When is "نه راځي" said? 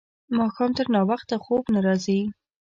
1.73-2.21